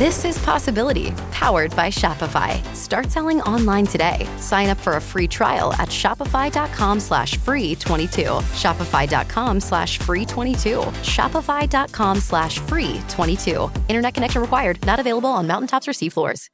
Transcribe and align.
This 0.00 0.24
is 0.24 0.38
Possibility, 0.38 1.10
powered 1.30 1.76
by 1.76 1.90
Shopify. 1.90 2.64
Start 2.74 3.12
selling 3.12 3.42
online 3.42 3.84
today. 3.84 4.26
Sign 4.38 4.70
up 4.70 4.78
for 4.78 4.96
a 4.96 5.00
free 5.00 5.28
trial 5.28 5.74
at 5.74 5.90
shopify.com 5.90 7.00
slash 7.00 7.36
free 7.36 7.74
22. 7.74 8.22
Shopify.com 8.56 9.60
slash 9.60 9.98
free 9.98 10.24
22. 10.24 10.78
Shopify.com 11.04 12.16
slash 12.18 12.58
free 12.60 13.02
22. 13.10 13.70
Internet 13.90 14.14
connection 14.14 14.40
required. 14.40 14.82
Not 14.86 15.00
available 15.00 15.28
on 15.28 15.46
mountaintops 15.46 15.86
or 15.86 15.90
seafloors. 15.90 16.48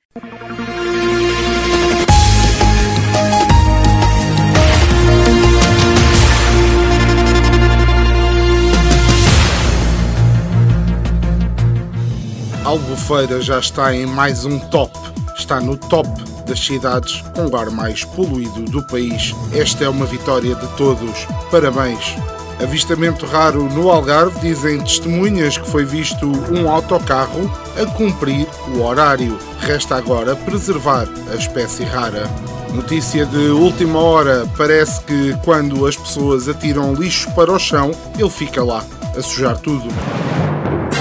Albufeira 12.76 13.40
já 13.40 13.58
está 13.58 13.94
em 13.94 14.04
mais 14.04 14.44
um 14.44 14.58
top. 14.58 14.92
Está 15.34 15.58
no 15.62 15.78
top 15.78 16.10
das 16.46 16.60
cidades 16.60 17.22
com 17.34 17.46
o 17.46 17.56
ar 17.56 17.70
mais 17.70 18.04
poluído 18.04 18.64
do 18.64 18.86
país. 18.86 19.34
Esta 19.54 19.84
é 19.84 19.88
uma 19.88 20.04
vitória 20.04 20.54
de 20.54 20.66
todos. 20.76 21.26
Parabéns! 21.50 22.14
Avistamento 22.62 23.24
raro 23.24 23.64
no 23.70 23.90
Algarve, 23.90 24.40
dizem 24.40 24.78
testemunhas 24.80 25.56
que 25.56 25.66
foi 25.70 25.86
visto 25.86 26.26
um 26.26 26.70
autocarro 26.70 27.50
a 27.80 27.86
cumprir 27.86 28.46
o 28.74 28.82
horário. 28.82 29.38
Resta 29.60 29.96
agora 29.96 30.36
preservar 30.36 31.08
a 31.32 31.34
espécie 31.34 31.82
rara. 31.82 32.28
Notícia 32.74 33.24
de 33.24 33.48
última 33.52 34.00
hora: 34.00 34.46
parece 34.54 35.00
que 35.00 35.34
quando 35.42 35.86
as 35.86 35.96
pessoas 35.96 36.46
atiram 36.46 36.92
lixo 36.92 37.30
para 37.32 37.50
o 37.50 37.58
chão, 37.58 37.90
ele 38.18 38.30
fica 38.30 38.62
lá, 38.62 38.84
a 39.16 39.22
sujar 39.22 39.56
tudo. 39.56 39.88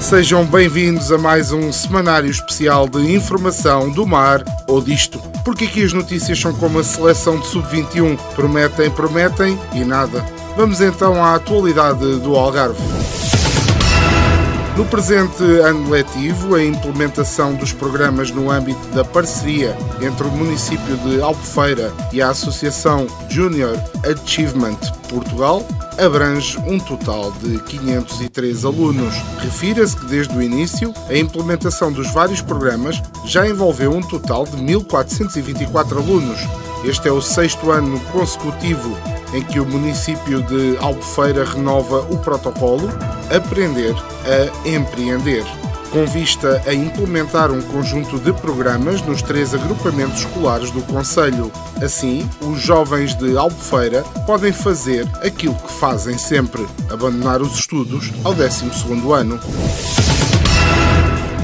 Sejam 0.00 0.46
bem-vindos 0.46 1.12
a 1.12 1.18
mais 1.18 1.52
um 1.52 1.70
semanário 1.70 2.30
especial 2.30 2.88
de 2.88 3.14
informação 3.14 3.90
do 3.90 4.06
mar 4.06 4.42
ou 4.66 4.80
disto. 4.80 5.20
Porque 5.44 5.66
aqui 5.66 5.84
as 5.84 5.92
notícias 5.92 6.40
são 6.40 6.54
como 6.54 6.78
a 6.78 6.84
seleção 6.84 7.38
de 7.38 7.46
sub-21, 7.46 8.16
prometem, 8.34 8.90
prometem 8.90 9.58
e 9.74 9.84
nada. 9.84 10.24
Vamos 10.56 10.80
então 10.80 11.22
à 11.22 11.34
atualidade 11.34 12.18
do 12.18 12.34
Algarve. 12.34 12.80
No 14.76 14.86
presente 14.86 15.42
ano 15.42 15.90
letivo, 15.90 16.54
a 16.54 16.64
implementação 16.64 17.54
dos 17.54 17.72
programas 17.72 18.30
no 18.30 18.50
âmbito 18.50 18.80
da 18.94 19.04
parceria 19.04 19.76
entre 20.00 20.26
o 20.26 20.30
município 20.30 20.96
de 20.98 21.20
Albufeira 21.20 21.92
e 22.12 22.22
a 22.22 22.30
Associação 22.30 23.06
Junior 23.28 23.76
Achievement 24.04 24.78
Portugal 25.08 25.66
abrange 25.98 26.56
um 26.60 26.78
total 26.78 27.32
de 27.32 27.58
503 27.64 28.64
alunos. 28.64 29.14
Refira-se 29.40 29.96
que 29.96 30.06
desde 30.06 30.34
o 30.36 30.40
início, 30.40 30.94
a 31.08 31.16
implementação 31.16 31.92
dos 31.92 32.10
vários 32.12 32.40
programas 32.40 33.02
já 33.26 33.46
envolveu 33.46 33.92
um 33.92 34.00
total 34.00 34.44
de 34.44 34.56
1.424 34.56 35.96
alunos. 35.96 36.38
Este 36.84 37.08
é 37.08 37.12
o 37.12 37.20
sexto 37.20 37.70
ano 37.70 38.00
consecutivo 38.12 38.96
em 39.32 39.42
que 39.42 39.60
o 39.60 39.66
município 39.66 40.42
de 40.42 40.76
Albufeira 40.78 41.44
renova 41.44 42.00
o 42.10 42.18
protocolo 42.18 42.88
Aprender 43.34 43.94
a 44.24 44.68
Empreender, 44.68 45.44
com 45.90 46.06
vista 46.06 46.62
a 46.66 46.74
implementar 46.74 47.50
um 47.50 47.60
conjunto 47.62 48.18
de 48.18 48.32
programas 48.32 49.02
nos 49.02 49.22
três 49.22 49.54
agrupamentos 49.54 50.20
escolares 50.20 50.70
do 50.70 50.82
Conselho. 50.82 51.50
Assim, 51.82 52.28
os 52.40 52.60
jovens 52.60 53.14
de 53.14 53.36
Albufeira 53.36 54.02
podem 54.26 54.52
fazer 54.52 55.08
aquilo 55.22 55.54
que 55.54 55.72
fazem 55.72 56.16
sempre, 56.18 56.66
abandonar 56.90 57.40
os 57.40 57.54
estudos 57.54 58.12
ao 58.24 58.34
12º 58.34 59.12
ano. 59.12 59.40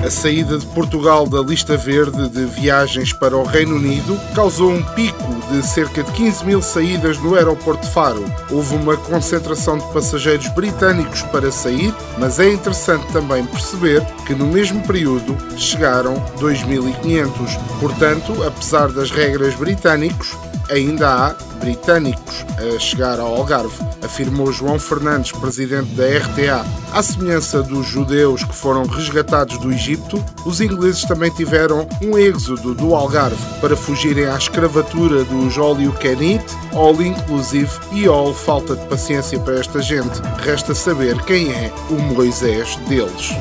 A 0.06 0.10
saída 0.10 0.56
de 0.56 0.64
Portugal 0.66 1.26
da 1.26 1.40
lista 1.40 1.76
verde 1.76 2.28
de 2.28 2.44
viagens 2.44 3.12
para 3.12 3.36
o 3.36 3.42
Reino 3.42 3.74
Unido 3.74 4.16
causou 4.36 4.70
um 4.70 4.80
pico 4.80 5.34
de 5.50 5.66
cerca 5.66 6.00
de 6.04 6.12
15 6.12 6.44
mil 6.44 6.62
saídas 6.62 7.18
no 7.18 7.34
aeroporto 7.34 7.84
de 7.84 7.92
Faro. 7.92 8.24
Houve 8.48 8.76
uma 8.76 8.96
concentração 8.96 9.78
de 9.78 9.92
passageiros 9.92 10.46
britânicos 10.50 11.22
para 11.22 11.50
sair, 11.50 11.92
mas 12.18 12.38
é 12.38 12.52
interessante 12.52 13.04
também 13.12 13.44
perceber 13.46 14.00
que 14.24 14.32
no 14.32 14.46
mesmo 14.46 14.80
período 14.86 15.36
chegaram 15.56 16.14
2.500. 16.38 17.58
Portanto, 17.80 18.44
apesar 18.44 18.92
das 18.92 19.10
regras 19.10 19.56
britânicos, 19.56 20.36
ainda 20.70 21.08
há 21.08 21.36
britânicos 21.60 22.44
a 22.58 22.78
chegar 22.78 23.18
ao 23.18 23.34
Algarve, 23.34 23.76
afirmou 24.02 24.52
João 24.52 24.78
Fernandes, 24.78 25.32
presidente 25.32 25.90
da 25.94 26.04
RTA. 26.04 26.64
À 26.92 27.02
semelhança 27.02 27.62
dos 27.62 27.86
judeus 27.86 28.44
que 28.44 28.54
foram 28.54 28.84
resgatados 28.86 29.58
do 29.58 29.72
Egito, 29.72 30.22
os 30.44 30.60
ingleses 30.60 31.02
também 31.02 31.30
tiveram 31.30 31.86
um 32.02 32.16
êxodo 32.16 32.74
do 32.74 32.94
Algarve 32.94 33.36
para 33.60 33.76
fugirem 33.76 34.26
à 34.26 34.36
escravatura 34.36 35.24
dos 35.24 35.58
all 35.58 35.80
you 35.80 35.92
can 35.92 36.22
eat, 36.22 36.44
all 36.72 37.00
inclusive 37.00 37.70
e 37.92 38.06
all 38.06 38.32
falta 38.32 38.76
de 38.76 38.86
paciência 38.86 39.38
para 39.40 39.58
esta 39.58 39.82
gente. 39.82 40.20
Resta 40.42 40.74
saber 40.74 41.20
quem 41.24 41.52
é 41.52 41.72
o 41.90 41.94
Moisés 41.94 42.76
deles. 42.88 43.32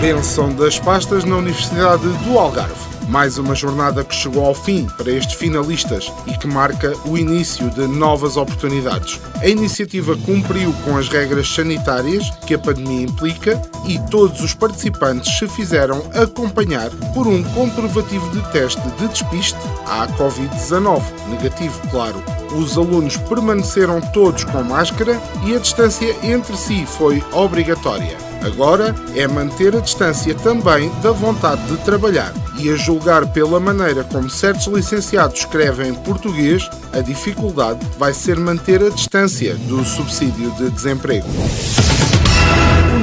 Benção 0.00 0.54
das 0.54 0.78
pastas 0.78 1.24
na 1.24 1.36
Universidade 1.36 2.06
do 2.24 2.38
Algarve. 2.38 2.95
Mais 3.08 3.38
uma 3.38 3.54
jornada 3.54 4.02
que 4.02 4.14
chegou 4.14 4.44
ao 4.44 4.54
fim 4.54 4.86
para 4.96 5.10
estes 5.10 5.36
finalistas 5.36 6.10
e 6.26 6.36
que 6.36 6.46
marca 6.46 6.92
o 7.04 7.16
início 7.16 7.70
de 7.70 7.86
novas 7.86 8.36
oportunidades. 8.36 9.20
A 9.40 9.46
iniciativa 9.46 10.16
cumpriu 10.16 10.72
com 10.84 10.96
as 10.96 11.08
regras 11.08 11.48
sanitárias 11.48 12.28
que 12.46 12.54
a 12.54 12.58
pandemia 12.58 13.02
implica 13.02 13.60
e 13.86 13.98
todos 14.10 14.40
os 14.42 14.54
participantes 14.54 15.38
se 15.38 15.46
fizeram 15.46 16.02
acompanhar 16.14 16.90
por 17.14 17.28
um 17.28 17.42
comprovativo 17.54 18.28
de 18.30 18.42
teste 18.50 18.80
de 18.98 19.06
despiste 19.08 19.58
à 19.86 20.08
Covid-19, 20.18 21.02
negativo, 21.28 21.80
claro. 21.90 22.22
Os 22.56 22.76
alunos 22.76 23.16
permaneceram 23.16 24.00
todos 24.00 24.44
com 24.44 24.62
máscara 24.62 25.20
e 25.44 25.54
a 25.54 25.58
distância 25.58 26.16
entre 26.24 26.56
si 26.56 26.84
foi 26.86 27.22
obrigatória. 27.32 28.25
Agora 28.46 28.94
é 29.16 29.26
manter 29.26 29.74
a 29.74 29.80
distância 29.80 30.32
também 30.32 30.88
da 31.02 31.10
vontade 31.10 31.66
de 31.66 31.76
trabalhar 31.78 32.32
e 32.56 32.70
a 32.70 32.76
julgar 32.76 33.26
pela 33.32 33.58
maneira 33.58 34.04
como 34.04 34.30
certos 34.30 34.68
licenciados 34.68 35.40
escrevem 35.40 35.88
em 35.88 35.94
português, 35.94 36.70
a 36.92 37.00
dificuldade 37.00 37.84
vai 37.98 38.14
ser 38.14 38.38
manter 38.38 38.84
a 38.84 38.90
distância 38.90 39.56
do 39.56 39.84
subsídio 39.84 40.52
de 40.52 40.70
desemprego. 40.70 41.26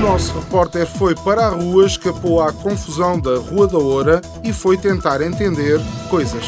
nosso 0.02 0.34
repórter 0.40 0.88
foi 0.88 1.14
para 1.14 1.48
a 1.48 1.50
rua, 1.50 1.86
escapou 1.86 2.42
à 2.42 2.54
confusão 2.54 3.20
da 3.20 3.36
Rua 3.36 3.68
da 3.68 3.78
Oura 3.78 4.22
e 4.46 4.54
foi 4.54 4.78
tentar 4.78 5.22
entender 5.22 5.78
coisas. 6.10 6.46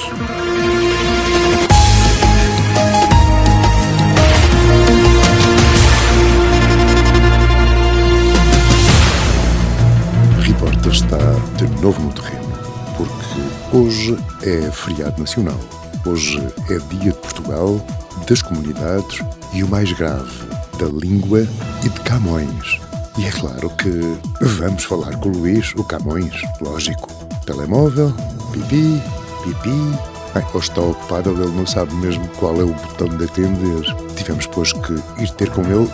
Está 10.95 11.17
de 11.57 11.67
novo 11.81 12.01
no 12.01 12.13
terreno, 12.13 12.47
porque 12.95 13.75
hoje 13.75 14.17
é 14.43 14.71
feriado 14.71 15.19
nacional. 15.19 15.59
Hoje 16.05 16.41
é 16.69 16.77
dia 16.95 17.11
de 17.11 17.17
Portugal, 17.17 17.85
das 18.25 18.41
comunidades 18.41 19.19
e 19.51 19.61
o 19.61 19.67
mais 19.67 19.91
grave, 19.91 20.31
da 20.79 20.85
língua 20.85 21.45
e 21.83 21.89
de 21.89 21.99
Camões. 21.99 22.79
E 23.17 23.25
é 23.25 23.31
claro 23.31 23.69
que 23.71 24.17
vamos 24.39 24.85
falar 24.85 25.17
com 25.17 25.27
o 25.29 25.37
Luís, 25.39 25.73
o 25.75 25.83
Camões, 25.83 26.33
lógico. 26.61 27.09
Telemóvel, 27.45 28.13
pipi, 28.53 29.01
pipi. 29.43 29.99
Bem, 30.33 30.45
hoje 30.53 30.69
está 30.69 30.81
ocupado, 30.81 31.31
ele 31.31 31.51
não 31.57 31.67
sabe 31.67 31.93
mesmo 31.95 32.25
qual 32.39 32.55
é 32.55 32.63
o 32.63 32.73
botão 32.73 33.09
de 33.09 33.25
atender. 33.25 33.95
Tivemos, 34.15 34.47
pois, 34.47 34.71
que 34.71 34.93
ir 35.21 35.29
ter 35.31 35.49
com 35.49 35.61
ele 35.63 35.89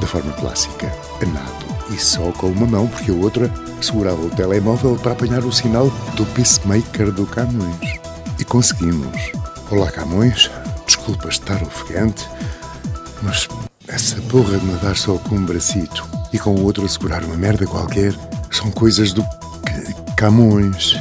da 0.00 0.06
forma 0.06 0.32
clássica, 0.34 0.86
a 1.20 1.26
nado. 1.26 1.67
E 1.90 1.98
só 1.98 2.30
com 2.32 2.48
uma 2.48 2.66
mão, 2.66 2.86
porque 2.86 3.10
a 3.10 3.14
outra 3.14 3.50
segurava 3.80 4.20
o 4.20 4.30
telemóvel 4.30 4.96
para 4.96 5.12
apanhar 5.12 5.44
o 5.44 5.52
sinal 5.52 5.90
do 6.14 6.26
pacemaker 6.26 7.10
do 7.10 7.26
Camões. 7.26 7.98
E 8.38 8.44
conseguimos. 8.44 9.32
Olá, 9.70 9.90
Camões. 9.90 10.50
Desculpa 10.86 11.28
estar 11.28 11.62
ofegante, 11.62 12.28
mas 13.22 13.48
essa 13.86 14.16
porra 14.22 14.58
de 14.58 14.66
nadar 14.66 14.96
só 14.96 15.16
com 15.18 15.36
um 15.36 15.44
bracito 15.44 16.06
e 16.32 16.38
com 16.38 16.54
o 16.54 16.64
outro 16.64 16.84
a 16.84 16.88
segurar 16.88 17.24
uma 17.24 17.36
merda 17.36 17.66
qualquer 17.66 18.14
são 18.50 18.70
coisas 18.70 19.12
do 19.12 19.24
Camões. 20.16 20.96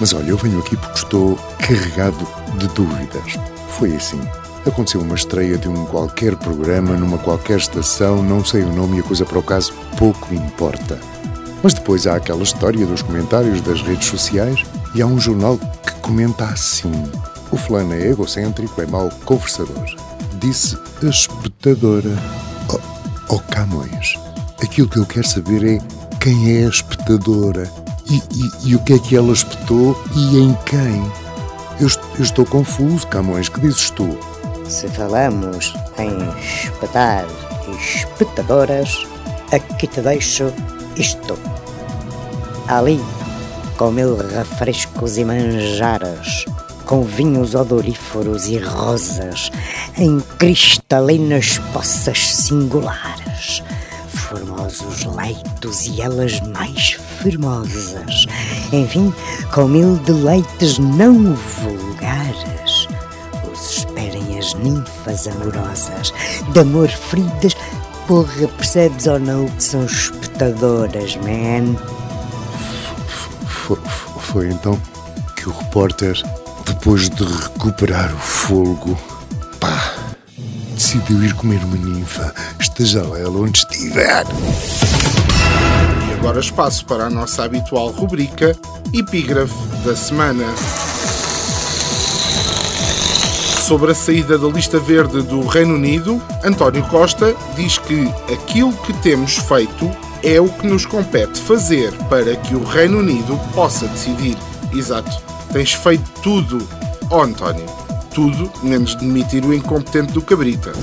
Mas 0.00 0.12
olha, 0.12 0.30
eu 0.30 0.36
venho 0.36 0.58
aqui 0.58 0.76
porque 0.76 0.98
estou 0.98 1.36
carregado 1.58 2.26
de 2.58 2.66
dúvidas. 2.68 3.34
Foi 3.68 3.94
assim. 3.94 4.20
Aconteceu 4.66 5.02
uma 5.02 5.14
estreia 5.14 5.58
de 5.58 5.68
um 5.68 5.84
qualquer 5.84 6.36
programa 6.36 6.96
numa 6.96 7.18
qualquer 7.18 7.58
estação, 7.58 8.22
não 8.22 8.42
sei 8.42 8.62
o 8.62 8.72
nome 8.72 8.96
e 8.96 9.00
a 9.00 9.02
coisa 9.02 9.24
para 9.24 9.38
o 9.38 9.42
caso 9.42 9.74
pouco 9.98 10.34
importa. 10.34 10.98
Mas 11.62 11.74
depois 11.74 12.06
há 12.06 12.16
aquela 12.16 12.42
história 12.42 12.86
dos 12.86 13.02
comentários 13.02 13.60
das 13.60 13.82
redes 13.82 14.08
sociais 14.08 14.62
e 14.94 15.02
há 15.02 15.06
um 15.06 15.20
jornal 15.20 15.58
que 15.58 15.92
comenta 16.00 16.46
assim: 16.46 16.92
O 17.50 17.56
fulano 17.56 17.92
é 17.92 18.06
egocêntrico, 18.08 18.80
é 18.80 18.86
mau 18.86 19.10
conversador. 19.26 19.84
Disse 20.40 20.78
a 21.02 21.06
espectadora. 21.06 22.10
Oh, 22.70 22.80
oh 23.28 23.38
Camões, 23.38 24.18
aquilo 24.62 24.88
que 24.88 24.98
eu 24.98 25.06
quero 25.06 25.28
saber 25.28 25.76
é 25.76 25.78
quem 26.20 26.56
é 26.56 26.64
a 26.64 26.70
espectadora 26.70 27.70
e, 28.10 28.16
e, 28.16 28.70
e 28.70 28.76
o 28.76 28.78
que 28.82 28.94
é 28.94 28.98
que 28.98 29.14
ela 29.14 29.32
espetou 29.32 30.02
e 30.14 30.38
em 30.38 30.54
quem. 30.64 31.02
Eu, 31.80 31.88
eu 32.18 32.22
estou 32.22 32.46
confuso, 32.46 33.06
Camões, 33.08 33.48
que 33.48 33.60
dizes 33.60 33.90
tu? 33.90 34.18
Se 34.68 34.88
falamos 34.88 35.74
em 35.98 36.10
espetar 36.64 37.26
espetadoras, 37.78 39.06
aqui 39.52 39.86
te 39.86 40.00
deixo 40.00 40.52
isto. 40.96 41.38
Ali, 42.68 43.00
com 43.76 43.90
mil 43.90 44.16
refrescos 44.16 45.18
e 45.18 45.24
manjares, 45.24 46.44
com 46.86 47.02
vinhos 47.02 47.54
odoríferos 47.54 48.46
e 48.46 48.58
rosas, 48.58 49.50
em 49.96 50.20
cristalinas 50.38 51.58
poças 51.72 52.18
singulares, 52.34 53.62
formosos 54.08 55.04
leitos 55.04 55.86
e 55.86 56.00
elas 56.00 56.40
mais 56.40 56.92
formosas, 56.92 58.26
enfim, 58.72 59.12
com 59.52 59.68
mil 59.68 59.96
deleites 59.96 60.78
não 60.78 61.34
vulgares, 61.34 61.83
ninfas 64.64 65.28
amorosas, 65.28 66.12
de 66.52 66.58
amor 66.58 66.88
feridas, 66.88 67.54
porra, 68.06 68.48
percebes 68.56 69.06
ou 69.06 69.18
não 69.18 69.46
que 69.46 69.62
são 69.62 69.84
espectadoras, 69.84 71.16
man? 71.16 71.76
Foi, 73.46 73.78
foi 74.20 74.48
então 74.48 74.80
que 75.36 75.48
o 75.48 75.52
repórter, 75.52 76.20
depois 76.64 77.10
de 77.10 77.24
recuperar 77.24 78.14
o 78.14 78.18
fogo, 78.18 78.98
pá, 79.60 79.94
decidiu 80.74 81.22
ir 81.22 81.34
comer 81.34 81.62
uma 81.64 81.76
ninfa, 81.76 82.34
esteja 82.58 83.00
ela 83.00 83.38
onde 83.38 83.58
estiver. 83.58 84.24
E 86.08 86.12
agora 86.14 86.40
espaço 86.40 86.86
para 86.86 87.04
a 87.04 87.10
nossa 87.10 87.44
habitual 87.44 87.90
rubrica 87.90 88.56
Epígrafe 88.92 89.54
da 89.84 89.94
Semana. 89.94 90.46
Sobre 93.64 93.92
a 93.92 93.94
saída 93.94 94.36
da 94.36 94.46
lista 94.46 94.78
verde 94.78 95.22
do 95.22 95.40
Reino 95.46 95.76
Unido, 95.76 96.20
António 96.44 96.86
Costa 96.88 97.34
diz 97.56 97.78
que 97.78 98.06
aquilo 98.30 98.74
que 98.74 98.92
temos 98.98 99.38
feito 99.38 99.90
é 100.22 100.38
o 100.38 100.50
que 100.50 100.66
nos 100.66 100.84
compete 100.84 101.40
fazer 101.40 101.90
para 102.10 102.36
que 102.36 102.54
o 102.54 102.62
Reino 102.62 102.98
Unido 102.98 103.40
possa 103.54 103.86
decidir. 103.86 104.36
Exato, 104.70 105.10
tens 105.50 105.72
feito 105.72 106.04
tudo, 106.22 106.58
oh, 107.08 107.22
António. 107.22 107.64
Tudo 108.14 108.52
menos 108.62 108.96
demitir 108.96 109.42
o 109.46 109.54
incompetente 109.54 110.12
do 110.12 110.20
Cabrita. 110.20 110.74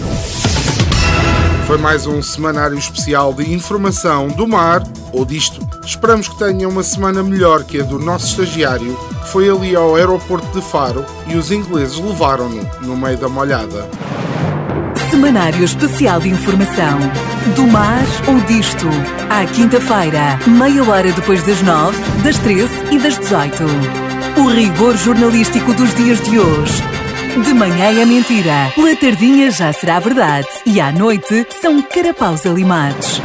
Foi 1.67 1.77
mais 1.77 2.07
um 2.07 2.19
semanário 2.19 2.79
especial 2.79 3.31
de 3.31 3.53
informação 3.53 4.27
do 4.27 4.47
mar 4.47 4.81
ou 5.13 5.23
disto. 5.23 5.61
Esperamos 5.85 6.27
que 6.27 6.37
tenha 6.37 6.69
uma 6.69 6.83
semana 6.83 7.23
melhor 7.23 7.63
que 7.63 7.81
a 7.81 7.83
do 7.83 7.99
nosso 7.99 8.27
estagiário, 8.27 8.95
que 9.23 9.29
foi 9.29 9.49
ali 9.49 9.75
ao 9.75 9.95
aeroporto 9.95 10.47
de 10.57 10.65
Faro 10.65 11.05
e 11.27 11.35
os 11.35 11.51
ingleses 11.51 11.97
levaram-no 11.99 12.61
no 12.81 12.95
meio 12.95 13.17
da 13.17 13.27
molhada. 13.27 13.89
Semanário 15.09 15.63
Especial 15.63 16.21
de 16.21 16.29
Informação. 16.29 16.99
Do 17.55 17.67
mar 17.67 18.03
ou 18.27 18.39
disto. 18.41 18.87
À 19.29 19.45
quinta-feira, 19.45 20.39
meia 20.47 20.83
hora 20.83 21.11
depois 21.11 21.43
das 21.45 21.61
nove, 21.63 21.99
das 22.23 22.37
treze 22.37 22.73
e 22.91 22.99
das 22.99 23.17
dezoito. 23.17 23.65
O 24.37 24.47
rigor 24.47 24.95
jornalístico 24.95 25.73
dos 25.73 25.93
dias 25.95 26.21
de 26.21 26.39
hoje. 26.39 26.81
De 27.43 27.53
manhã 27.53 28.01
é 28.01 28.05
mentira, 28.05 28.71
pela 28.75 28.95
tardinha 28.95 29.49
já 29.51 29.73
será 29.73 29.99
verdade 29.99 30.47
e 30.65 30.79
à 30.79 30.91
noite 30.91 31.45
são 31.61 31.81
carapaus 31.81 32.45
alimados. 32.45 33.21